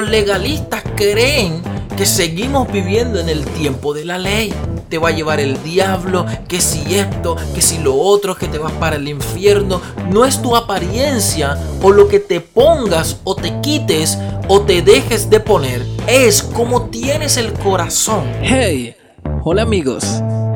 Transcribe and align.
los 0.00 0.10
legalistas 0.10 0.82
creen 0.96 1.62
que 1.96 2.04
seguimos 2.04 2.66
viviendo 2.72 3.20
en 3.20 3.28
el 3.28 3.44
tiempo 3.44 3.94
de 3.94 4.04
la 4.04 4.18
ley. 4.18 4.52
Te 4.88 4.98
va 4.98 5.10
a 5.10 5.12
llevar 5.12 5.38
el 5.38 5.62
diablo, 5.62 6.26
que 6.48 6.60
si 6.60 6.96
esto, 6.96 7.36
que 7.54 7.62
si 7.62 7.78
lo 7.78 7.94
otro, 7.94 8.34
que 8.34 8.48
te 8.48 8.58
vas 8.58 8.72
para 8.72 8.96
el 8.96 9.06
infierno. 9.06 9.80
No 10.10 10.24
es 10.24 10.42
tu 10.42 10.56
apariencia 10.56 11.56
o 11.80 11.92
lo 11.92 12.08
que 12.08 12.18
te 12.18 12.40
pongas 12.40 13.18
o 13.22 13.36
te 13.36 13.60
quites 13.60 14.18
o 14.48 14.62
te 14.62 14.82
dejes 14.82 15.30
de 15.30 15.38
poner. 15.38 15.86
Es 16.08 16.42
como 16.42 16.86
tienes 16.86 17.36
el 17.36 17.52
corazón. 17.52 18.24
Hey, 18.42 18.96
hola 19.44 19.62
amigos. 19.62 20.04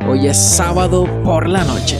Hoy 0.08 0.26
es 0.26 0.36
sábado 0.36 1.06
por 1.22 1.48
la 1.48 1.62
noche. 1.62 1.96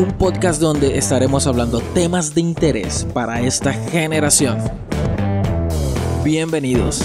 Un 0.00 0.16
podcast 0.16 0.62
donde 0.62 0.96
estaremos 0.96 1.46
hablando 1.46 1.80
temas 1.92 2.34
de 2.34 2.40
interés 2.40 3.06
para 3.12 3.42
esta 3.42 3.74
generación. 3.74 4.58
Bienvenidos. 6.24 7.04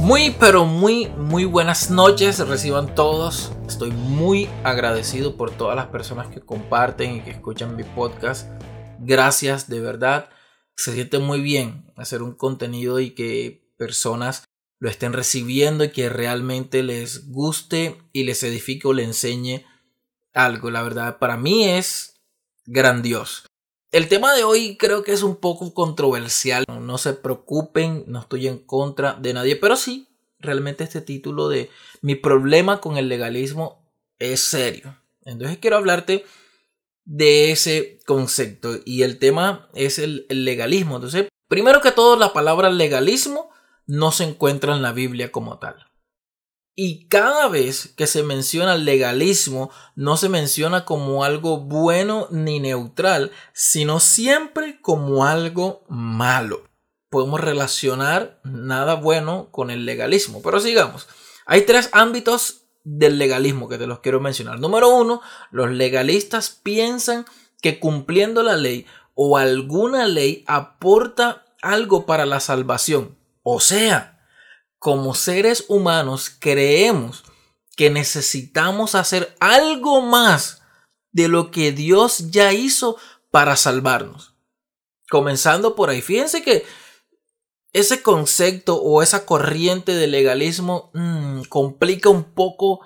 Muy, 0.00 0.36
pero 0.38 0.66
muy, 0.66 1.06
muy 1.16 1.46
buenas 1.46 1.90
noches. 1.90 2.46
Reciban 2.46 2.94
todos. 2.94 3.52
Estoy 3.66 3.90
muy 3.90 4.50
agradecido 4.64 5.38
por 5.38 5.50
todas 5.50 5.76
las 5.76 5.86
personas 5.86 6.26
que 6.26 6.42
comparten 6.42 7.16
y 7.16 7.20
que 7.22 7.30
escuchan 7.30 7.74
mi 7.74 7.84
podcast. 7.84 8.50
Gracias, 8.98 9.70
de 9.70 9.80
verdad. 9.80 10.28
Se 10.76 10.92
siente 10.92 11.20
muy 11.20 11.40
bien 11.40 11.90
hacer 11.96 12.20
un 12.20 12.34
contenido 12.34 13.00
y 13.00 13.14
que 13.14 13.66
personas 13.78 14.44
lo 14.78 14.90
estén 14.90 15.14
recibiendo 15.14 15.84
y 15.84 15.90
que 15.90 16.10
realmente 16.10 16.82
les 16.82 17.30
guste 17.30 17.96
y 18.12 18.24
les 18.24 18.42
edifique 18.42 18.86
o 18.86 18.92
le 18.92 19.04
enseñe 19.04 19.64
algo. 20.34 20.70
La 20.70 20.82
verdad, 20.82 21.18
para 21.18 21.36
mí 21.36 21.68
es 21.68 22.20
grandioso. 22.64 23.46
El 23.90 24.08
tema 24.08 24.34
de 24.34 24.44
hoy 24.44 24.76
creo 24.78 25.02
que 25.02 25.12
es 25.12 25.22
un 25.22 25.36
poco 25.36 25.74
controversial. 25.74 26.64
No 26.66 26.98
se 26.98 27.12
preocupen, 27.12 28.04
no 28.06 28.20
estoy 28.20 28.46
en 28.48 28.58
contra 28.58 29.14
de 29.14 29.34
nadie, 29.34 29.56
pero 29.56 29.76
sí, 29.76 30.08
realmente 30.38 30.84
este 30.84 31.00
título 31.00 31.48
de 31.48 31.70
mi 32.00 32.14
problema 32.14 32.80
con 32.80 32.96
el 32.96 33.08
legalismo 33.08 33.86
es 34.18 34.44
serio. 34.44 34.98
Entonces 35.24 35.58
quiero 35.58 35.76
hablarte 35.76 36.24
de 37.04 37.50
ese 37.52 38.00
concepto 38.06 38.78
y 38.84 39.02
el 39.02 39.18
tema 39.18 39.68
es 39.74 39.98
el, 39.98 40.26
legalismo. 40.28 40.96
Entonces, 40.96 41.28
primero 41.48 41.80
que 41.80 41.92
todo, 41.92 42.16
la 42.16 42.32
palabra 42.32 42.70
legalismo 42.70 43.50
no 43.86 44.12
se 44.12 44.24
encuentra 44.24 44.74
en 44.74 44.82
la 44.82 44.92
Biblia 44.92 45.32
como 45.32 45.58
tal. 45.58 45.86
Y 46.74 47.06
cada 47.08 47.48
vez 47.48 47.92
que 47.96 48.06
se 48.06 48.22
menciona 48.22 48.76
legalismo, 48.76 49.70
no 49.94 50.16
se 50.16 50.30
menciona 50.30 50.84
como 50.86 51.22
algo 51.22 51.58
bueno 51.58 52.28
ni 52.30 52.60
neutral, 52.60 53.30
sino 53.52 54.00
siempre 54.00 54.80
como 54.80 55.26
algo 55.26 55.84
malo. 55.88 56.64
Podemos 57.10 57.40
relacionar 57.40 58.40
nada 58.42 58.94
bueno 58.94 59.48
con 59.50 59.70
el 59.70 59.84
legalismo. 59.84 60.40
Pero 60.42 60.60
sigamos. 60.60 61.08
Hay 61.44 61.62
tres 61.62 61.90
ámbitos 61.92 62.62
del 62.84 63.18
legalismo 63.18 63.68
que 63.68 63.76
te 63.76 63.86
los 63.86 64.00
quiero 64.00 64.20
mencionar. 64.20 64.58
Número 64.58 64.88
uno, 64.88 65.20
los 65.50 65.70
legalistas 65.70 66.50
piensan 66.62 67.26
que 67.60 67.78
cumpliendo 67.78 68.42
la 68.42 68.56
ley 68.56 68.86
o 69.14 69.36
alguna 69.36 70.06
ley 70.06 70.42
aporta 70.46 71.44
algo 71.60 72.06
para 72.06 72.24
la 72.24 72.40
salvación. 72.40 73.16
O 73.42 73.60
sea, 73.60 74.11
como 74.82 75.14
seres 75.14 75.66
humanos 75.68 76.28
creemos 76.40 77.22
que 77.76 77.88
necesitamos 77.88 78.96
hacer 78.96 79.32
algo 79.38 80.00
más 80.00 80.60
de 81.12 81.28
lo 81.28 81.52
que 81.52 81.70
Dios 81.70 82.32
ya 82.32 82.52
hizo 82.52 82.96
para 83.30 83.54
salvarnos. 83.54 84.34
Comenzando 85.08 85.76
por 85.76 85.88
ahí, 85.88 86.02
fíjense 86.02 86.42
que 86.42 86.64
ese 87.72 88.02
concepto 88.02 88.74
o 88.82 89.02
esa 89.02 89.24
corriente 89.24 89.94
de 89.94 90.08
legalismo 90.08 90.90
mm, 90.94 91.42
complica 91.42 92.08
un 92.08 92.34
poco 92.34 92.80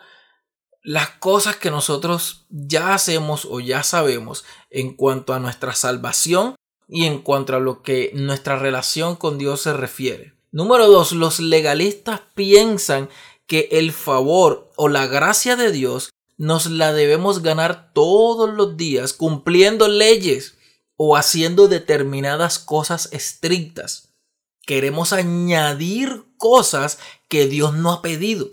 las 0.82 1.08
cosas 1.12 1.56
que 1.56 1.70
nosotros 1.70 2.44
ya 2.50 2.92
hacemos 2.92 3.46
o 3.50 3.58
ya 3.58 3.82
sabemos 3.82 4.44
en 4.68 4.94
cuanto 4.94 5.32
a 5.32 5.38
nuestra 5.38 5.74
salvación 5.74 6.56
y 6.88 7.06
en 7.06 7.22
cuanto 7.22 7.56
a 7.56 7.58
lo 7.58 7.80
que 7.80 8.10
nuestra 8.12 8.58
relación 8.58 9.16
con 9.16 9.38
Dios 9.38 9.62
se 9.62 9.72
refiere. 9.72 10.35
Número 10.56 10.88
dos, 10.88 11.12
los 11.12 11.38
legalistas 11.38 12.22
piensan 12.34 13.10
que 13.46 13.68
el 13.72 13.92
favor 13.92 14.72
o 14.76 14.88
la 14.88 15.06
gracia 15.06 15.54
de 15.54 15.70
Dios 15.70 16.14
nos 16.38 16.64
la 16.64 16.94
debemos 16.94 17.42
ganar 17.42 17.92
todos 17.92 18.48
los 18.48 18.74
días 18.78 19.12
cumpliendo 19.12 19.86
leyes 19.86 20.56
o 20.96 21.18
haciendo 21.18 21.68
determinadas 21.68 22.58
cosas 22.58 23.10
estrictas. 23.12 24.14
Queremos 24.62 25.12
añadir 25.12 26.24
cosas 26.38 27.00
que 27.28 27.46
Dios 27.46 27.74
no 27.74 27.92
ha 27.92 28.00
pedido. 28.00 28.48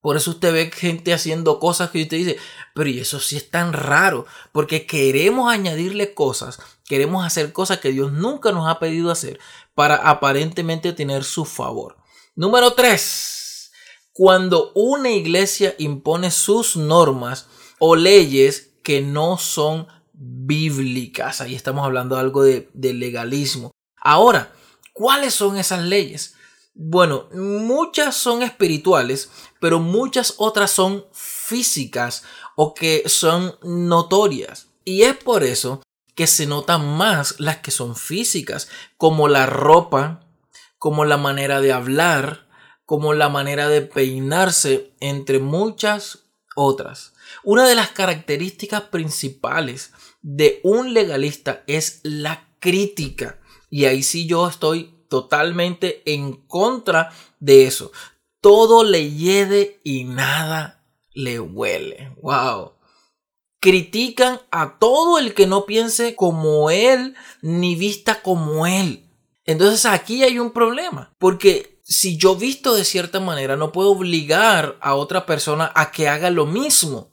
Por 0.00 0.16
eso 0.16 0.32
usted 0.32 0.52
ve 0.52 0.72
gente 0.74 1.14
haciendo 1.14 1.60
cosas 1.60 1.90
que 1.90 2.02
usted 2.02 2.16
dice, 2.16 2.36
pero 2.74 2.90
y 2.90 2.98
eso 2.98 3.20
sí 3.20 3.36
es 3.36 3.48
tan 3.48 3.72
raro, 3.72 4.26
porque 4.50 4.86
queremos 4.86 5.52
añadirle 5.52 6.14
cosas, 6.14 6.58
queremos 6.88 7.24
hacer 7.24 7.52
cosas 7.52 7.78
que 7.78 7.92
Dios 7.92 8.10
nunca 8.10 8.50
nos 8.50 8.68
ha 8.68 8.80
pedido 8.80 9.10
hacer 9.10 9.38
para 9.74 9.96
aparentemente 9.96 10.92
tener 10.92 11.22
su 11.22 11.44
favor. 11.44 11.96
Número 12.34 12.72
3. 12.72 13.70
Cuando 14.12 14.72
una 14.74 15.10
iglesia 15.10 15.74
impone 15.78 16.30
sus 16.30 16.76
normas 16.76 17.46
o 17.78 17.94
leyes 17.94 18.72
que 18.82 19.02
no 19.02 19.38
son 19.38 19.86
bíblicas, 20.12 21.40
ahí 21.40 21.54
estamos 21.54 21.84
hablando 21.84 22.16
algo 22.16 22.42
de, 22.42 22.70
de 22.72 22.94
legalismo. 22.94 23.70
Ahora, 24.00 24.52
¿cuáles 24.92 25.34
son 25.34 25.58
esas 25.58 25.84
leyes? 25.84 26.34
Bueno, 26.74 27.28
muchas 27.34 28.16
son 28.16 28.42
espirituales, 28.42 29.30
pero 29.60 29.78
muchas 29.78 30.34
otras 30.38 30.70
son 30.70 31.04
físicas 31.12 32.24
o 32.56 32.72
que 32.72 33.02
son 33.06 33.56
notorias. 33.62 34.68
Y 34.84 35.02
es 35.02 35.16
por 35.16 35.44
eso 35.44 35.82
que 36.18 36.26
se 36.26 36.46
notan 36.46 36.84
más 36.96 37.38
las 37.38 37.58
que 37.58 37.70
son 37.70 37.94
físicas, 37.94 38.68
como 38.96 39.28
la 39.28 39.46
ropa, 39.46 40.26
como 40.76 41.04
la 41.04 41.16
manera 41.16 41.60
de 41.60 41.72
hablar, 41.72 42.48
como 42.84 43.14
la 43.14 43.28
manera 43.28 43.68
de 43.68 43.82
peinarse, 43.82 44.96
entre 44.98 45.38
muchas 45.38 46.24
otras. 46.56 47.12
Una 47.44 47.68
de 47.68 47.76
las 47.76 47.90
características 47.90 48.82
principales 48.90 49.92
de 50.20 50.58
un 50.64 50.92
legalista 50.92 51.62
es 51.68 52.00
la 52.02 52.48
crítica. 52.58 53.38
Y 53.70 53.84
ahí 53.84 54.02
sí 54.02 54.26
yo 54.26 54.48
estoy 54.48 54.92
totalmente 55.08 56.02
en 56.04 56.32
contra 56.32 57.12
de 57.38 57.68
eso. 57.68 57.92
Todo 58.40 58.82
le 58.82 59.08
hiede 59.12 59.80
y 59.84 60.02
nada 60.02 60.84
le 61.12 61.38
huele. 61.38 62.12
Wow. 62.20 62.72
Critican 63.60 64.40
a 64.50 64.78
todo 64.78 65.18
el 65.18 65.34
que 65.34 65.46
no 65.46 65.66
piense 65.66 66.14
como 66.14 66.70
él 66.70 67.14
ni 67.42 67.74
vista 67.74 68.22
como 68.22 68.66
él. 68.66 69.04
Entonces 69.44 69.86
aquí 69.86 70.22
hay 70.22 70.38
un 70.38 70.50
problema, 70.52 71.14
porque 71.18 71.80
si 71.82 72.18
yo 72.18 72.36
visto 72.36 72.74
de 72.74 72.84
cierta 72.84 73.18
manera, 73.18 73.56
no 73.56 73.72
puedo 73.72 73.92
obligar 73.92 74.76
a 74.82 74.94
otra 74.94 75.24
persona 75.24 75.72
a 75.74 75.90
que 75.90 76.06
haga 76.06 76.30
lo 76.30 76.44
mismo. 76.44 77.10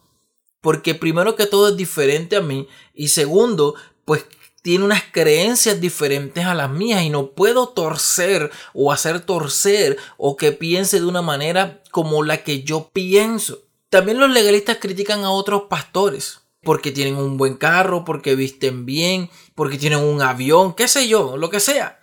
Porque 0.60 0.96
primero 0.96 1.36
que 1.36 1.46
todo 1.46 1.70
es 1.70 1.78
diferente 1.78 2.36
a 2.36 2.42
mí 2.42 2.68
y 2.94 3.08
segundo, 3.08 3.76
pues 4.04 4.26
tiene 4.62 4.84
unas 4.84 5.04
creencias 5.12 5.80
diferentes 5.80 6.44
a 6.44 6.56
las 6.56 6.72
mías 6.72 7.04
y 7.04 7.10
no 7.12 7.32
puedo 7.32 7.70
torcer 7.70 8.52
o 8.74 8.92
hacer 8.92 9.20
torcer 9.22 9.96
o 10.18 10.36
que 10.36 10.52
piense 10.52 11.00
de 11.00 11.06
una 11.06 11.22
manera 11.22 11.84
como 11.92 12.24
la 12.24 12.44
que 12.44 12.64
yo 12.64 12.90
pienso. 12.92 13.62
También 13.96 14.20
los 14.20 14.30
legalistas 14.30 14.78
critican 14.82 15.24
a 15.24 15.32
otros 15.32 15.64
pastores 15.70 16.42
porque 16.64 16.92
tienen 16.92 17.16
un 17.16 17.38
buen 17.38 17.56
carro, 17.56 18.04
porque 18.04 18.36
visten 18.36 18.86
bien, 18.86 19.30
porque 19.56 19.78
tienen 19.78 20.00
un 20.00 20.22
avión, 20.22 20.74
qué 20.74 20.90
sé 20.90 21.08
yo, 21.08 21.38
lo 21.38 21.50
que 21.50 21.62
sea. 21.62 21.98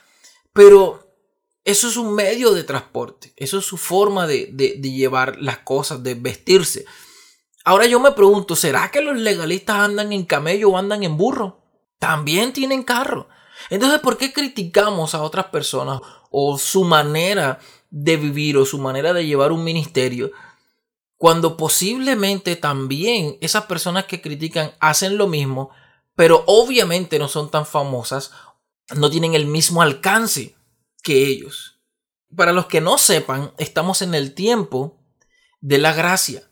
Pero 0.55 1.15
eso 1.65 1.89
es 1.89 1.99
un 1.99 2.15
medio 2.15 2.53
de 2.53 2.65
transporte, 2.65 3.35
eso 3.37 3.59
es 3.59 3.67
su 3.67 3.77
forma 3.77 4.27
de, 4.27 4.47
llevar 4.81 5.37
las 5.39 5.59
cosas, 5.59 6.03
de 6.03 6.15
vestirse. 6.15 6.87
Ahora 7.63 7.85
yo 7.85 8.01
me 8.01 8.13
pregunto, 8.13 8.57
¿será 8.57 8.91
que 8.91 9.03
los 9.03 9.19
legalistas 9.19 9.77
andan 9.77 10.15
en 10.15 10.25
camello 10.25 10.71
o 10.71 10.79
andan 10.79 11.03
en 11.03 11.19
burro? 11.19 11.63
también 11.99 12.55
tienen 12.55 12.83
carro. 12.83 13.29
Entonces, 13.69 14.01
¿por 14.01 14.17
qué 14.17 14.33
criticamos 14.33 15.15
a 15.15 15.23
otras 15.23 15.47
personas 15.47 16.01
o 16.31 16.57
su 16.57 16.85
manera 16.85 17.61
de 17.91 18.17
vivir 18.17 18.57
o 18.57 18.65
su 18.65 18.79
manera 18.79 19.13
de 19.13 19.27
llevar 19.27 19.53
un 19.53 19.63
ministerio? 19.63 20.33
Cuando 21.23 21.57
posiblemente 21.57 22.57
también 22.57 23.39
esas 23.41 23.67
personas 23.67 24.07
que 24.07 24.21
critican 24.21 24.73
hacen 24.81 25.17
lo 25.17 25.29
mismo, 25.29 25.71
pero 26.17 26.43
obviamente 26.49 27.17
no 27.21 27.29
son 27.29 27.49
tan 27.49 27.65
famosas, 27.65 28.33
no 28.97 29.09
tienen 29.09 29.35
el 29.35 29.47
mismo 29.47 29.83
alcance 29.83 30.57
que 31.01 31.25
ellos. 31.29 31.81
Para 32.37 32.53
los 32.53 32.67
que 32.67 32.81
no 32.81 32.99
sepan, 32.99 33.53
estamos 33.59 34.03
en 34.03 34.17
el 34.17 34.35
tiempo 34.35 34.99
de 35.61 35.79
la 35.79 35.93
gracia. 35.93 36.43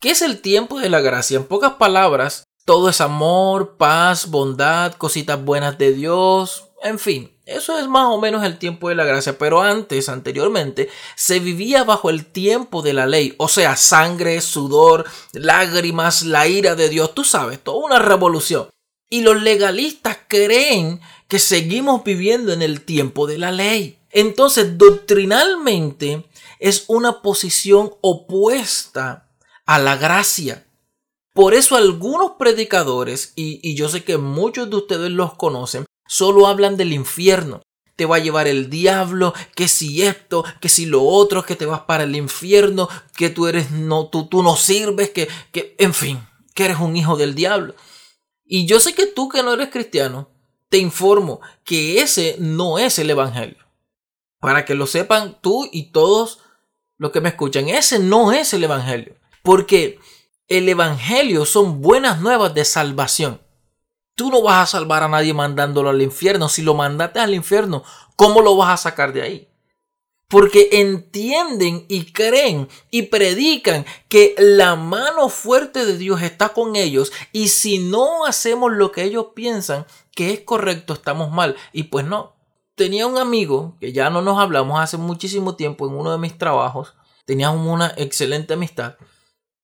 ¿Qué 0.00 0.12
es 0.12 0.22
el 0.22 0.40
tiempo 0.40 0.80
de 0.80 0.88
la 0.88 1.02
gracia? 1.02 1.36
En 1.36 1.44
pocas 1.44 1.74
palabras, 1.74 2.44
todo 2.64 2.88
es 2.88 3.02
amor, 3.02 3.76
paz, 3.76 4.30
bondad, 4.30 4.94
cositas 4.94 5.44
buenas 5.44 5.76
de 5.76 5.92
Dios, 5.92 6.70
en 6.82 6.98
fin. 6.98 7.33
Eso 7.46 7.78
es 7.78 7.86
más 7.86 8.06
o 8.06 8.18
menos 8.18 8.42
el 8.42 8.58
tiempo 8.58 8.88
de 8.88 8.94
la 8.94 9.04
gracia, 9.04 9.36
pero 9.36 9.60
antes, 9.60 10.08
anteriormente, 10.08 10.88
se 11.14 11.40
vivía 11.40 11.84
bajo 11.84 12.08
el 12.08 12.24
tiempo 12.24 12.80
de 12.80 12.94
la 12.94 13.06
ley, 13.06 13.34
o 13.36 13.48
sea, 13.48 13.76
sangre, 13.76 14.40
sudor, 14.40 15.04
lágrimas, 15.32 16.22
la 16.22 16.48
ira 16.48 16.74
de 16.74 16.88
Dios, 16.88 17.14
tú 17.14 17.22
sabes, 17.22 17.62
toda 17.62 17.84
una 17.84 17.98
revolución. 17.98 18.70
Y 19.10 19.20
los 19.20 19.42
legalistas 19.42 20.18
creen 20.26 21.02
que 21.28 21.38
seguimos 21.38 22.02
viviendo 22.02 22.52
en 22.52 22.62
el 22.62 22.80
tiempo 22.80 23.26
de 23.26 23.36
la 23.36 23.52
ley. 23.52 23.98
Entonces, 24.10 24.78
doctrinalmente, 24.78 26.24
es 26.60 26.84
una 26.88 27.20
posición 27.20 27.92
opuesta 28.00 29.28
a 29.66 29.78
la 29.78 29.96
gracia. 29.96 30.66
Por 31.34 31.52
eso 31.52 31.76
algunos 31.76 32.32
predicadores, 32.38 33.34
y, 33.36 33.60
y 33.62 33.74
yo 33.74 33.90
sé 33.90 34.02
que 34.02 34.16
muchos 34.16 34.70
de 34.70 34.76
ustedes 34.76 35.10
los 35.10 35.34
conocen, 35.34 35.84
Solo 36.06 36.46
hablan 36.46 36.76
del 36.76 36.92
infierno. 36.92 37.62
Te 37.96 38.06
va 38.06 38.16
a 38.16 38.20
llevar 38.20 38.48
el 38.48 38.70
diablo, 38.70 39.34
que 39.54 39.68
si 39.68 40.02
esto, 40.02 40.44
que 40.60 40.68
si 40.68 40.86
lo 40.86 41.02
otro, 41.02 41.44
que 41.44 41.54
te 41.54 41.66
vas 41.66 41.82
para 41.82 42.04
el 42.04 42.16
infierno, 42.16 42.88
que 43.16 43.30
tú 43.30 43.46
eres 43.46 43.70
no, 43.70 44.08
tú, 44.08 44.26
tú 44.26 44.42
no 44.42 44.56
sirves, 44.56 45.10
que, 45.10 45.28
que, 45.52 45.76
en 45.78 45.94
fin, 45.94 46.26
que 46.54 46.64
eres 46.64 46.80
un 46.80 46.96
hijo 46.96 47.16
del 47.16 47.34
diablo. 47.34 47.74
Y 48.44 48.66
yo 48.66 48.80
sé 48.80 48.94
que 48.94 49.06
tú 49.06 49.28
que 49.28 49.42
no 49.42 49.54
eres 49.54 49.70
cristiano, 49.70 50.28
te 50.68 50.78
informo 50.78 51.40
que 51.62 52.00
ese 52.00 52.36
no 52.40 52.78
es 52.78 52.98
el 52.98 53.10
evangelio. 53.10 53.64
Para 54.40 54.64
que 54.64 54.74
lo 54.74 54.86
sepan 54.86 55.38
tú 55.40 55.68
y 55.72 55.92
todos 55.92 56.40
los 56.98 57.12
que 57.12 57.20
me 57.20 57.28
escuchan, 57.28 57.68
ese 57.68 57.98
no 57.98 58.32
es 58.32 58.52
el 58.54 58.64
evangelio. 58.64 59.14
Porque 59.42 60.00
el 60.48 60.68
evangelio 60.68 61.46
son 61.46 61.80
buenas 61.80 62.20
nuevas 62.20 62.54
de 62.54 62.64
salvación. 62.64 63.40
Tú 64.14 64.30
no 64.30 64.42
vas 64.42 64.62
a 64.62 64.78
salvar 64.78 65.02
a 65.02 65.08
nadie 65.08 65.34
mandándolo 65.34 65.90
al 65.90 66.02
infierno. 66.02 66.48
Si 66.48 66.62
lo 66.62 66.74
mandaste 66.74 67.18
al 67.18 67.34
infierno, 67.34 67.82
¿cómo 68.16 68.42
lo 68.42 68.56
vas 68.56 68.74
a 68.74 68.82
sacar 68.90 69.12
de 69.12 69.22
ahí? 69.22 69.48
Porque 70.28 70.68
entienden 70.72 71.84
y 71.88 72.12
creen 72.12 72.68
y 72.90 73.02
predican 73.02 73.84
que 74.08 74.34
la 74.38 74.76
mano 74.76 75.28
fuerte 75.28 75.84
de 75.84 75.98
Dios 75.98 76.22
está 76.22 76.50
con 76.50 76.76
ellos 76.76 77.12
y 77.32 77.48
si 77.48 77.78
no 77.78 78.24
hacemos 78.24 78.72
lo 78.72 78.90
que 78.90 79.02
ellos 79.02 79.26
piensan 79.34 79.86
que 80.12 80.32
es 80.32 80.40
correcto, 80.40 80.94
estamos 80.94 81.30
mal. 81.30 81.56
Y 81.72 81.84
pues 81.84 82.06
no. 82.06 82.34
Tenía 82.76 83.06
un 83.06 83.18
amigo 83.18 83.76
que 83.80 83.92
ya 83.92 84.10
no 84.10 84.22
nos 84.22 84.38
hablamos 84.38 84.80
hace 84.80 84.96
muchísimo 84.96 85.56
tiempo 85.56 85.86
en 85.86 85.94
uno 85.94 86.10
de 86.10 86.18
mis 86.18 86.36
trabajos. 86.38 86.94
Teníamos 87.24 87.66
una 87.66 87.92
excelente 87.96 88.54
amistad 88.54 88.96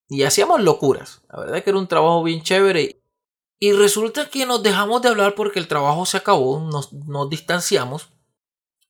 y 0.09 0.25
hacíamos 0.25 0.61
locuras. 0.61 1.23
La 1.29 1.41
verdad 1.41 1.57
es 1.57 1.65
que 1.65 1.71
era 1.71 1.79
un 1.79 1.89
trabajo 1.89 2.23
bien 2.23 2.43
chévere 2.43 3.00
y 3.63 3.73
resulta 3.73 4.31
que 4.31 4.47
nos 4.47 4.63
dejamos 4.63 5.03
de 5.03 5.11
hablar 5.11 5.35
porque 5.35 5.59
el 5.59 5.69
trabajo 5.69 6.07
se 6.07 6.17
acabó, 6.17 6.61
nos, 6.61 7.29
distanciamos. 7.29 8.09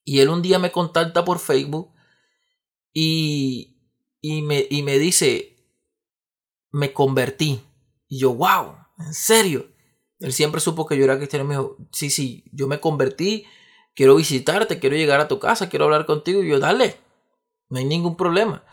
Y 0.04 0.20
él 0.20 0.28
un 0.28 0.42
día 0.42 0.60
me 0.60 0.70
contacta 0.70 1.24
por 1.24 1.40
Facebook 1.40 1.92
y, 2.92 3.82
y, 4.20 4.42
me, 4.42 4.64
y 4.70 4.84
me 4.84 5.00
dice, 5.00 5.56
me 6.70 6.92
convertí. 6.92 7.60
Y 8.06 8.20
yo, 8.20 8.32
wow, 8.32 8.76
en 8.98 9.12
serio. 9.12 9.66
Él 10.20 10.32
siempre 10.32 10.60
supo 10.60 10.86
que 10.86 10.96
yo 10.96 11.02
era 11.02 11.16
cristiano 11.16 11.44
y 11.44 11.48
me 11.48 11.54
dijo, 11.54 11.76
sí, 11.90 12.08
sí, 12.08 12.44
yo 12.52 12.68
me 12.68 12.78
convertí, 12.78 13.46
quiero 13.96 14.14
visitarte, 14.14 14.78
quiero 14.78 14.94
llegar 14.94 15.18
a 15.18 15.26
tu 15.26 15.40
casa, 15.40 15.68
quiero 15.68 15.86
hablar 15.86 16.06
contigo. 16.06 16.44
Y 16.44 16.48
yo, 16.48 16.60
dale, 16.60 16.96
no 17.70 17.80
hay 17.80 17.86
ningún 17.86 18.16
problema. 18.16 18.64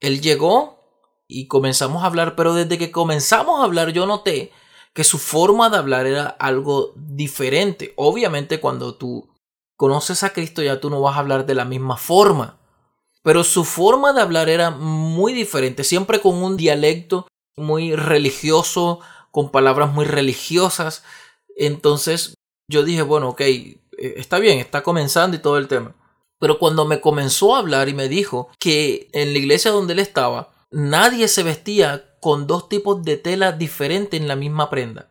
Él 0.00 0.20
llegó 0.20 0.78
y 1.26 1.48
comenzamos 1.48 2.02
a 2.02 2.06
hablar, 2.06 2.36
pero 2.36 2.52
desde 2.52 2.76
que 2.76 2.90
comenzamos 2.90 3.58
a 3.58 3.64
hablar 3.64 3.92
yo 3.92 4.04
noté 4.04 4.52
que 4.92 5.04
su 5.04 5.18
forma 5.18 5.70
de 5.70 5.78
hablar 5.78 6.06
era 6.06 6.26
algo 6.26 6.92
diferente. 6.96 7.92
Obviamente 7.96 8.60
cuando 8.60 8.94
tú 8.94 9.28
conoces 9.76 10.24
a 10.24 10.32
Cristo 10.32 10.62
ya 10.62 10.80
tú 10.80 10.90
no 10.90 11.00
vas 11.00 11.16
a 11.16 11.20
hablar 11.20 11.46
de 11.46 11.54
la 11.54 11.64
misma 11.64 11.96
forma. 11.96 12.58
Pero 13.22 13.44
su 13.44 13.64
forma 13.64 14.12
de 14.12 14.22
hablar 14.22 14.48
era 14.48 14.70
muy 14.70 15.32
diferente, 15.32 15.84
siempre 15.84 16.20
con 16.20 16.36
un 16.42 16.56
dialecto 16.56 17.26
muy 17.56 17.94
religioso, 17.94 19.00
con 19.30 19.50
palabras 19.50 19.92
muy 19.92 20.04
religiosas. 20.04 21.04
Entonces 21.56 22.34
yo 22.68 22.84
dije, 22.84 23.02
bueno, 23.02 23.30
ok, 23.30 23.40
eh, 23.40 23.74
está 23.98 24.38
bien, 24.38 24.58
está 24.58 24.82
comenzando 24.82 25.36
y 25.36 25.40
todo 25.40 25.58
el 25.58 25.68
tema. 25.68 25.94
Pero 26.38 26.58
cuando 26.58 26.84
me 26.84 27.00
comenzó 27.00 27.54
a 27.54 27.58
hablar 27.58 27.88
y 27.88 27.94
me 27.94 28.08
dijo 28.08 28.48
que 28.58 29.08
en 29.12 29.32
la 29.32 29.38
iglesia 29.38 29.72
donde 29.72 29.92
él 29.94 29.98
estaba, 29.98 30.54
nadie 30.70 31.28
se 31.28 31.42
vestía 31.42 32.07
con 32.20 32.46
dos 32.46 32.68
tipos 32.68 33.02
de 33.02 33.16
tela 33.16 33.52
diferentes 33.52 34.20
en 34.20 34.28
la 34.28 34.36
misma 34.36 34.70
prenda. 34.70 35.10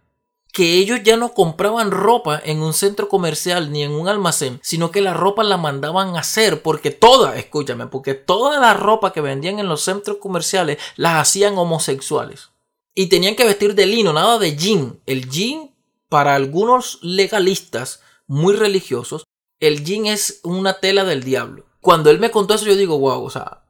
Que 0.52 0.76
ellos 0.76 1.02
ya 1.04 1.18
no 1.18 1.34
compraban 1.34 1.92
ropa 1.92 2.42
en 2.44 2.62
un 2.62 2.74
centro 2.74 3.10
comercial 3.10 3.72
ni 3.72 3.84
en 3.84 3.92
un 3.92 4.08
almacén, 4.08 4.60
sino 4.64 4.92
que 4.92 5.02
la 5.02 5.14
ropa 5.14 5.44
la 5.44 5.58
mandaban 5.58 6.16
a 6.16 6.22
hacer 6.22 6.64
porque 6.64 6.90
toda, 6.90 7.38
escúchame, 7.38 7.88
porque 7.88 8.16
toda 8.16 8.60
la 8.60 8.74
ropa 8.74 9.14
que 9.14 9.22
vendían 9.22 9.60
en 9.60 9.70
los 9.70 9.82
centros 9.84 10.18
comerciales 10.18 10.80
las 10.96 11.16
hacían 11.16 11.58
homosexuales. 11.58 12.50
Y 12.96 13.08
tenían 13.08 13.36
que 13.36 13.46
vestir 13.46 13.76
de 13.76 13.86
lino, 13.86 14.14
nada 14.14 14.40
de 14.40 14.56
jean. 14.56 15.00
El 15.06 15.30
jean, 15.30 15.76
para 16.10 16.34
algunos 16.34 16.98
legalistas 17.04 18.02
muy 18.26 18.56
religiosos, 18.56 19.26
el 19.60 19.84
jean 19.84 20.08
es 20.08 20.40
una 20.44 20.80
tela 20.80 21.04
del 21.04 21.24
diablo. 21.24 21.66
Cuando 21.82 22.10
él 22.10 22.20
me 22.20 22.32
contó 22.32 22.56
eso, 22.56 22.66
yo 22.66 22.76
digo, 22.76 22.98
wow, 22.98 23.24
o 23.24 23.30
sea, 23.30 23.64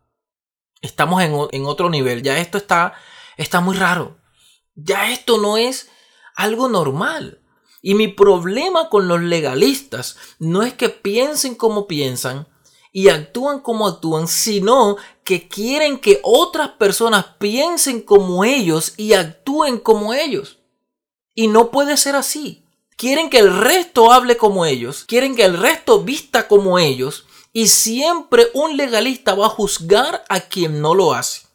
estamos 0.82 1.22
en, 1.22 1.36
en 1.52 1.66
otro 1.66 1.90
nivel. 1.90 2.24
Ya 2.24 2.38
esto 2.40 2.58
está 2.58 2.94
está 3.38 3.62
muy 3.62 3.78
raro. 3.78 4.18
Ya 4.76 5.12
esto 5.12 5.38
no 5.38 5.58
es 5.58 5.90
algo 6.36 6.68
normal. 6.68 7.42
Y 7.82 7.94
mi 7.94 8.08
problema 8.08 8.90
con 8.90 9.08
los 9.08 9.22
legalistas 9.22 10.18
no 10.40 10.64
es 10.64 10.74
que 10.74 10.90
piensen 10.90 11.56
como 11.56 11.88
piensan 11.88 12.48
y 12.92 13.10
actúan 13.10 13.60
como 13.60 13.88
actúan, 13.88 14.28
sino 14.28 14.98
que 15.24 15.48
quieren 15.48 16.00
que 16.00 16.20
otras 16.24 16.70
personas 16.70 17.26
piensen 17.38 18.02
como 18.02 18.44
ellos 18.44 18.94
y 18.98 19.14
actúen 19.14 19.78
como 19.78 20.14
ellos. 20.14 20.58
Y 21.36 21.48
no 21.48 21.70
puede 21.70 21.98
ser 21.98 22.16
así. 22.16 22.66
Quieren 22.98 23.30
que 23.30 23.38
el 23.38 23.56
resto 23.56 24.12
hable 24.12 24.38
como 24.38 24.66
ellos, 24.66 25.04
quieren 25.06 25.36
que 25.36 25.46
el 25.46 25.58
resto 25.58 26.02
vista 26.02 26.48
como 26.48 26.80
ellos, 26.80 27.26
y 27.54 27.68
siempre 27.68 28.48
un 28.54 28.76
legalista 28.76 29.36
va 29.36 29.46
a 29.46 29.50
juzgar 29.50 30.24
a 30.30 30.40
quien 30.42 30.82
no 30.82 30.96
lo 30.96 31.14
hace. 31.14 31.47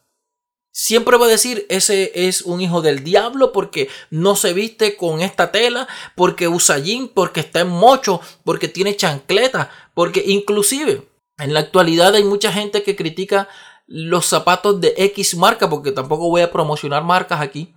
Siempre 0.74 1.18
va 1.18 1.26
a 1.26 1.28
decir, 1.28 1.66
ese 1.68 2.12
es 2.14 2.40
un 2.40 2.62
hijo 2.62 2.80
del 2.80 3.04
diablo 3.04 3.52
porque 3.52 3.90
no 4.08 4.36
se 4.36 4.54
viste 4.54 4.96
con 4.96 5.20
esta 5.20 5.52
tela, 5.52 5.86
porque 6.16 6.48
usa 6.48 6.78
jean, 6.78 7.08
porque 7.08 7.40
está 7.40 7.60
en 7.60 7.68
mocho, 7.68 8.22
porque 8.42 8.68
tiene 8.68 8.96
chancleta, 8.96 9.70
porque 9.92 10.24
inclusive 10.26 11.06
en 11.36 11.52
la 11.52 11.60
actualidad 11.60 12.14
hay 12.14 12.24
mucha 12.24 12.50
gente 12.50 12.82
que 12.82 12.96
critica 12.96 13.50
los 13.86 14.24
zapatos 14.24 14.80
de 14.80 14.94
X 14.96 15.36
marca, 15.36 15.68
porque 15.68 15.92
tampoco 15.92 16.30
voy 16.30 16.40
a 16.40 16.50
promocionar 16.50 17.04
marcas 17.04 17.42
aquí. 17.42 17.74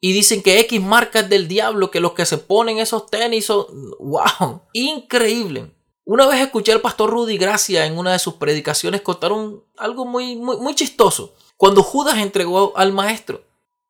Y 0.00 0.12
dicen 0.12 0.42
que 0.42 0.58
X 0.58 0.82
marca 0.82 1.20
es 1.20 1.28
del 1.28 1.46
diablo, 1.46 1.92
que 1.92 2.00
los 2.00 2.12
que 2.12 2.26
se 2.26 2.38
ponen 2.38 2.78
esos 2.78 3.06
tenis 3.06 3.46
son... 3.46 3.66
¡Wow! 4.00 4.62
Increíble. 4.72 5.70
Una 6.04 6.26
vez 6.26 6.40
escuché 6.40 6.72
al 6.72 6.80
pastor 6.80 7.10
Rudy 7.10 7.38
Gracia 7.38 7.86
en 7.86 7.96
una 7.96 8.12
de 8.12 8.18
sus 8.18 8.34
predicaciones 8.34 9.02
contar 9.02 9.30
algo 9.76 10.04
muy, 10.04 10.34
muy, 10.34 10.56
muy 10.56 10.74
chistoso 10.74 11.32
cuando 11.56 11.82
Judas 11.82 12.18
entregó 12.18 12.76
al 12.76 12.92
maestro. 12.92 13.42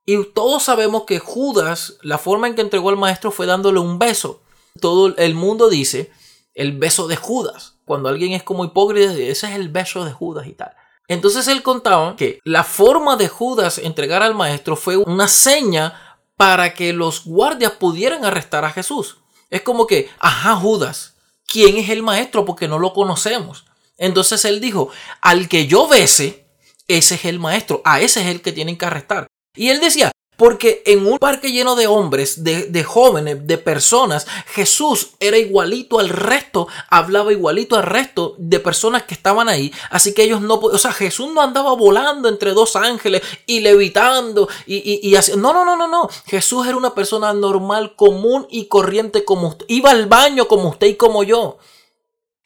Y 0.04 0.24
todos 0.32 0.62
sabemos 0.62 1.02
que 1.04 1.18
Judas, 1.18 1.96
la 2.02 2.18
forma 2.18 2.46
en 2.46 2.54
que 2.54 2.60
entregó 2.60 2.90
al 2.90 2.96
maestro 2.96 3.30
fue 3.32 3.46
dándole 3.46 3.80
un 3.80 3.98
beso. 3.98 4.40
Todo 4.80 5.16
el 5.16 5.34
mundo 5.34 5.68
dice 5.68 6.12
el 6.54 6.72
beso 6.78 7.08
de 7.08 7.16
Judas. 7.16 7.74
Cuando 7.84 8.08
alguien 8.08 8.32
es 8.32 8.42
como 8.42 8.64
hipócrita, 8.64 9.12
ese 9.12 9.48
es 9.48 9.54
el 9.54 9.68
beso 9.68 10.04
de 10.04 10.12
Judas 10.12 10.46
y 10.46 10.52
tal. 10.52 10.74
Entonces 11.08 11.46
él 11.48 11.62
contaba 11.62 12.16
que 12.16 12.40
la 12.44 12.64
forma 12.64 13.16
de 13.16 13.28
Judas 13.28 13.78
entregar 13.78 14.22
al 14.22 14.34
maestro 14.34 14.76
fue 14.76 14.96
una 14.96 15.28
seña 15.28 16.18
para 16.36 16.74
que 16.74 16.92
los 16.92 17.24
guardias 17.24 17.72
pudieran 17.72 18.24
arrestar 18.24 18.64
a 18.64 18.72
Jesús. 18.72 19.18
Es 19.50 19.62
como 19.62 19.86
que, 19.86 20.10
ajá, 20.18 20.56
Judas, 20.56 21.14
¿quién 21.46 21.76
es 21.76 21.88
el 21.90 22.02
maestro? 22.02 22.44
Porque 22.44 22.68
no 22.68 22.78
lo 22.78 22.92
conocemos. 22.92 23.64
Entonces 23.98 24.44
él 24.44 24.60
dijo, 24.60 24.90
al 25.20 25.48
que 25.48 25.66
yo 25.66 25.86
bese, 25.88 26.45
ese 26.88 27.16
es 27.16 27.24
el 27.24 27.38
maestro, 27.38 27.82
a 27.84 28.00
ese 28.00 28.20
es 28.20 28.26
el 28.26 28.42
que 28.42 28.52
tienen 28.52 28.76
que 28.76 28.86
arrestar. 28.86 29.26
Y 29.56 29.70
él 29.70 29.80
decía, 29.80 30.12
porque 30.36 30.82
en 30.84 31.06
un 31.06 31.18
parque 31.18 31.50
lleno 31.50 31.76
de 31.76 31.86
hombres, 31.86 32.44
de, 32.44 32.84
jóvenes, 32.84 33.46
de 33.46 33.58
personas, 33.58 34.26
Jesús 34.48 35.12
era 35.18 35.38
igualito 35.38 35.98
al 35.98 36.10
resto, 36.10 36.68
hablaba 36.90 37.32
igualito 37.32 37.76
al 37.76 37.84
resto 37.84 38.34
de 38.38 38.60
personas 38.60 39.04
que 39.04 39.14
estaban 39.14 39.48
ahí. 39.48 39.72
Así 39.90 40.12
que 40.12 40.24
ellos 40.24 40.42
no, 40.42 40.56
o 40.56 40.78
sea, 40.78 40.92
Jesús 40.92 41.32
no 41.32 41.40
andaba 41.40 41.74
volando 41.74 42.28
entre 42.28 42.52
dos 42.52 42.76
ángeles 42.76 43.22
y 43.46 43.60
levitando 43.60 44.48
y, 44.66 44.76
y, 44.76 45.08
y 45.08 45.16
así. 45.16 45.32
No, 45.36 45.54
no, 45.54 45.64
no, 45.64 45.76
no, 45.76 45.88
no. 45.88 46.08
Jesús 46.26 46.66
era 46.66 46.76
una 46.76 46.94
persona 46.94 47.32
normal, 47.32 47.96
común 47.96 48.46
y 48.50 48.66
corriente 48.66 49.24
como 49.24 49.48
usted. 49.48 49.64
Iba 49.68 49.90
al 49.90 50.06
baño 50.06 50.48
como 50.48 50.68
usted 50.68 50.88
y 50.88 50.96
como 50.96 51.22
yo. 51.22 51.58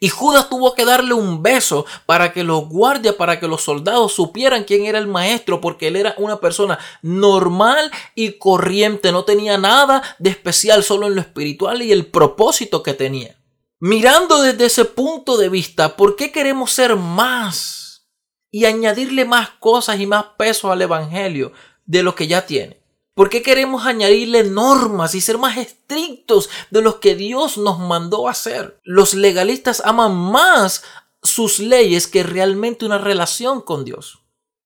Y 0.02 0.08
Judas 0.08 0.48
tuvo 0.48 0.74
que 0.74 0.86
darle 0.86 1.12
un 1.12 1.42
beso 1.42 1.84
para 2.06 2.32
que 2.32 2.42
los 2.42 2.66
guardias, 2.70 3.16
para 3.16 3.38
que 3.38 3.46
los 3.46 3.62
soldados 3.62 4.14
supieran 4.14 4.64
quién 4.64 4.86
era 4.86 4.98
el 4.98 5.06
maestro, 5.06 5.60
porque 5.60 5.88
él 5.88 5.96
era 5.96 6.14
una 6.16 6.40
persona 6.40 6.78
normal 7.02 7.90
y 8.14 8.38
corriente, 8.38 9.12
no 9.12 9.24
tenía 9.24 9.58
nada 9.58 10.02
de 10.18 10.30
especial, 10.30 10.82
solo 10.82 11.06
en 11.06 11.16
lo 11.16 11.20
espiritual 11.20 11.82
y 11.82 11.92
el 11.92 12.06
propósito 12.06 12.82
que 12.82 12.94
tenía. 12.94 13.36
Mirando 13.78 14.40
desde 14.40 14.66
ese 14.66 14.86
punto 14.86 15.36
de 15.36 15.50
vista, 15.50 15.96
¿por 15.96 16.16
qué 16.16 16.32
queremos 16.32 16.72
ser 16.72 16.96
más 16.96 18.08
y 18.50 18.64
añadirle 18.64 19.26
más 19.26 19.50
cosas 19.60 20.00
y 20.00 20.06
más 20.06 20.24
peso 20.38 20.72
al 20.72 20.80
Evangelio 20.80 21.52
de 21.84 22.02
lo 22.02 22.14
que 22.14 22.26
ya 22.26 22.46
tiene? 22.46 22.79
¿Por 23.20 23.28
qué 23.28 23.42
queremos 23.42 23.84
añadirle 23.84 24.44
normas 24.44 25.14
y 25.14 25.20
ser 25.20 25.36
más 25.36 25.58
estrictos 25.58 26.48
de 26.70 26.80
los 26.80 26.96
que 27.00 27.14
Dios 27.14 27.58
nos 27.58 27.78
mandó 27.78 28.30
hacer? 28.30 28.80
Los 28.82 29.12
legalistas 29.12 29.82
aman 29.84 30.16
más 30.16 30.84
sus 31.22 31.58
leyes 31.58 32.06
que 32.06 32.22
realmente 32.22 32.86
una 32.86 32.96
relación 32.96 33.60
con 33.60 33.84
Dios. 33.84 34.20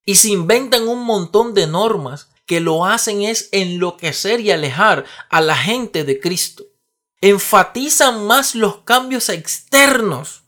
Y 0.04 0.14
se 0.14 0.28
inventan 0.28 0.87
un 0.87 1.02
montón 1.02 1.52
de 1.52 1.66
normas 1.66 2.28
que 2.46 2.61
lo 2.61 2.84
hacen 2.87 3.23
es 3.23 3.49
enloquecer 3.50 4.38
y 4.38 4.52
alejar 4.52 5.04
a 5.30 5.40
la 5.40 5.56
gente 5.56 6.04
de 6.04 6.20
Cristo. 6.20 6.62
Enfatizan 7.20 8.25
más 8.25 8.54
los 8.54 8.82
cambios 8.82 9.30
externos 9.30 10.44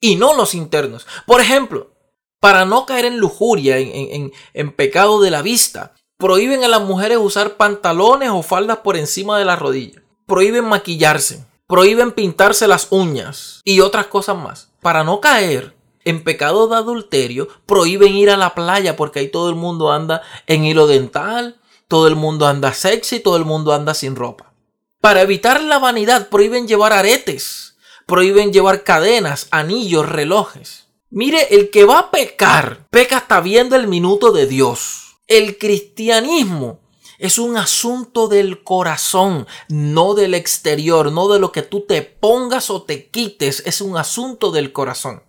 y 0.00 0.16
no 0.16 0.34
los 0.34 0.54
internos. 0.54 1.06
Por 1.24 1.40
ejemplo, 1.40 1.94
para 2.40 2.66
no 2.66 2.84
caer 2.84 3.06
en 3.06 3.16
lujuria, 3.16 3.78
en, 3.78 4.32
en 4.52 4.76
pecado 4.76 5.18
de 5.22 5.30
la 5.30 5.40
vista, 5.40 5.94
Prohíben 6.22 6.62
a 6.62 6.68
las 6.68 6.82
mujeres 6.82 7.18
usar 7.20 7.56
pantalones 7.56 8.30
o 8.30 8.44
faldas 8.44 8.78
por 8.78 8.96
encima 8.96 9.40
de 9.40 9.44
la 9.44 9.56
rodilla. 9.56 10.04
Prohíben 10.24 10.64
maquillarse. 10.64 11.44
Prohíben 11.66 12.12
pintarse 12.12 12.68
las 12.68 12.86
uñas 12.90 13.60
y 13.64 13.80
otras 13.80 14.06
cosas 14.06 14.36
más. 14.36 14.68
Para 14.80 15.02
no 15.02 15.20
caer 15.20 15.74
en 16.04 16.22
pecado 16.22 16.68
de 16.68 16.76
adulterio, 16.76 17.48
prohíben 17.66 18.14
ir 18.14 18.30
a 18.30 18.36
la 18.36 18.54
playa 18.54 18.94
porque 18.94 19.18
ahí 19.18 19.32
todo 19.32 19.48
el 19.48 19.56
mundo 19.56 19.90
anda 19.90 20.22
en 20.46 20.64
hilo 20.64 20.86
dental, 20.86 21.56
todo 21.88 22.06
el 22.06 22.14
mundo 22.14 22.46
anda 22.46 22.72
sexy, 22.72 23.18
todo 23.18 23.36
el 23.36 23.44
mundo 23.44 23.72
anda 23.72 23.92
sin 23.92 24.14
ropa. 24.14 24.52
Para 25.00 25.22
evitar 25.22 25.60
la 25.60 25.80
vanidad, 25.80 26.28
prohíben 26.28 26.68
llevar 26.68 26.92
aretes, 26.92 27.78
prohíben 28.06 28.52
llevar 28.52 28.84
cadenas, 28.84 29.48
anillos, 29.50 30.08
relojes. 30.08 30.86
Mire, 31.10 31.48
el 31.50 31.70
que 31.70 31.84
va 31.84 31.98
a 31.98 32.10
pecar, 32.12 32.86
peca 32.90 33.16
hasta 33.16 33.40
viendo 33.40 33.74
el 33.74 33.88
minuto 33.88 34.30
de 34.30 34.46
Dios. 34.46 35.01
El 35.26 35.56
cristianismo 35.58 36.80
es 37.18 37.38
un 37.38 37.56
asunto 37.56 38.26
del 38.26 38.64
corazón, 38.64 39.46
no 39.68 40.14
del 40.14 40.34
exterior, 40.34 41.12
no 41.12 41.28
de 41.28 41.38
lo 41.38 41.52
que 41.52 41.62
tú 41.62 41.82
te 41.86 42.02
pongas 42.02 42.68
o 42.70 42.82
te 42.82 43.08
quites, 43.08 43.62
es 43.64 43.80
un 43.80 43.96
asunto 43.96 44.50
del 44.50 44.72
corazón. 44.72 45.22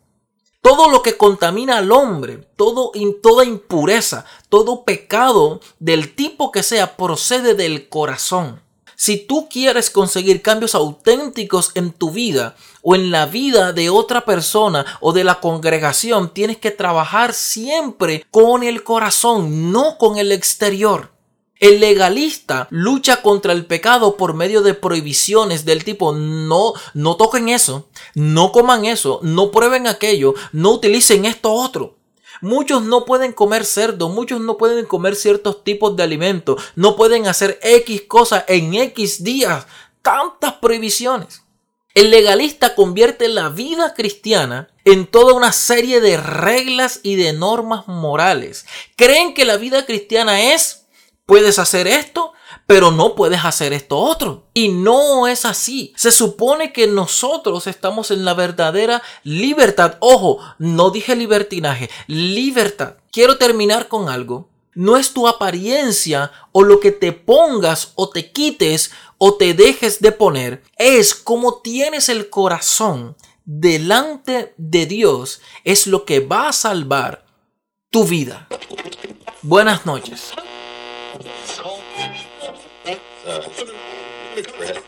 Todo 0.62 0.90
lo 0.90 1.04
que 1.04 1.18
contamina 1.18 1.78
al 1.78 1.92
hombre, 1.92 2.38
todo, 2.56 2.92
toda 3.22 3.46
impureza, 3.46 4.26
todo 4.50 4.86
pecado 4.86 5.60
del 5.78 6.16
tipo 6.16 6.52
que 6.52 6.64
sea, 6.64 6.98
procede 6.98 7.54
del 7.54 7.90
corazón. 7.90 8.64
Si 9.06 9.18
tú 9.18 9.50
quieres 9.50 9.90
conseguir 9.90 10.42
cambios 10.42 10.76
auténticos 10.76 11.72
en 11.76 11.92
tu 11.92 12.12
vida 12.12 12.56
o 12.82 12.96
en 12.96 13.12
la 13.12 13.26
vida 13.26 13.74
de 13.74 13.90
otra 13.90 14.24
persona 14.24 14.86
o 15.02 15.12
de 15.12 15.26
la 15.26 15.42
congregación, 15.42 16.34
tienes 16.34 16.56
que 16.56 16.72
trabajar 16.72 17.34
siempre 17.34 18.26
con 18.32 18.64
el 18.64 18.86
corazón, 18.86 19.74
no 19.74 19.98
con 19.98 20.18
el 20.18 20.32
exterior. 20.32 21.12
El 21.60 21.82
legalista 21.82 22.68
lucha 22.70 23.22
contra 23.22 23.52
el 23.52 23.66
pecado 23.66 24.16
por 24.16 24.36
medio 24.36 24.62
de 24.62 24.74
prohibiciones 24.74 25.66
del 25.66 25.84
tipo 25.84 26.14
no, 26.14 26.72
no 26.94 27.18
toquen 27.18 27.50
eso, 27.50 27.90
no 28.16 28.54
coman 28.54 28.86
eso, 28.86 29.20
no 29.22 29.52
prueben 29.52 29.86
aquello, 29.86 30.34
no 30.54 30.72
utilicen 30.72 31.26
esto 31.26 31.52
otro. 31.52 31.98
Muchos 32.44 32.84
no 32.84 33.06
pueden 33.06 33.32
comer 33.32 33.64
cerdo, 33.64 34.10
muchos 34.10 34.42
no 34.42 34.58
pueden 34.58 34.86
comer 34.86 35.16
ciertos 35.16 35.64
tipos 35.64 35.96
de 35.96 36.04
alimentos, 36.04 36.62
no 36.76 36.98
pueden 36.98 37.26
hacer 37.26 37.58
X 37.64 38.02
cosas 38.02 38.44
en 38.50 38.74
X 38.74 39.24
días. 39.24 39.66
Tantas 40.02 40.56
prohibiciones. 40.56 41.44
El 41.94 42.12
legalista 42.12 42.76
convierte 42.76 43.30
la 43.30 43.48
vida 43.48 43.94
cristiana 43.94 44.68
en 44.84 45.08
toda 45.08 45.34
una 45.34 45.54
serie 45.54 46.02
de 46.02 46.18
reglas 46.18 47.00
y 47.02 47.16
de 47.16 47.32
normas 47.32 47.88
morales. 47.88 48.66
Creen 48.98 49.34
que 49.34 49.46
la 49.46 49.56
vida 49.56 49.86
cristiana 49.86 50.54
es, 50.54 50.88
puedes 51.26 51.60
hacer 51.60 51.88
esto, 51.88 52.34
pero 52.68 52.92
no 52.92 53.16
puedes 53.16 53.44
hacer 53.44 53.74
esto 53.74 53.98
otro. 53.98 54.46
Y 54.54 54.70
no 54.70 55.28
es 55.28 55.46
así. 55.46 55.94
Se 55.96 56.12
supone 56.12 56.72
que 56.72 56.88
nosotros 56.88 57.68
estamos 57.68 58.12
en 58.12 58.26
la 58.26 58.34
verdadera 58.34 59.02
libertad. 59.24 59.98
Ojo, 60.00 60.40
no 60.60 60.90
dije 60.90 61.16
libertinaje, 61.16 61.90
libertad. 62.08 62.96
Quiero 63.12 63.38
terminar 63.38 63.88
con 63.88 64.10
algo. 64.10 64.50
No 64.76 64.98
es 64.98 65.14
tu 65.14 65.28
apariencia 65.28 66.32
o 66.52 66.64
lo 66.64 66.80
que 66.80 66.92
te 66.92 67.12
pongas 67.12 67.92
o 67.96 68.10
te 68.10 68.32
quites 68.32 68.92
o 69.20 69.36
te 69.36 69.54
dejes 69.54 70.00
de 70.00 70.12
poner. 70.12 70.64
Es 70.78 71.14
como 71.14 71.62
tienes 71.62 72.10
el 72.10 72.30
corazón 72.30 73.16
delante 73.46 74.56
de 74.58 74.88
Dios. 74.88 75.42
Es 75.64 75.86
lo 75.86 76.06
que 76.06 76.22
va 76.22 76.48
a 76.48 76.54
salvar 76.54 77.26
tu 77.92 78.06
vida. 78.06 78.48
Buenas 79.44 79.86
noches. 79.86 80.34
uh, 83.26 83.40
go 84.42 84.64
ahead. 84.64 84.84